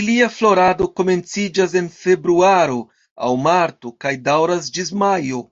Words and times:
Ilia 0.00 0.26
florado 0.34 0.86
komenciĝas 1.00 1.74
en 1.80 1.88
Februaro 1.94 2.78
aŭ 3.30 3.32
Marto 3.48 3.92
kaj 4.06 4.14
daŭras 4.30 4.72
ĝis 4.78 4.94
Majo. 5.04 5.44